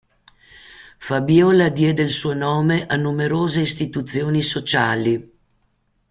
Fabiola 0.97 1.69
diede 1.69 2.01
il 2.01 2.09
suo 2.09 2.33
nome 2.33 2.87
a 2.87 2.95
numerose 2.95 3.59
istituzioni 3.61 4.41
sociali. 4.41 5.31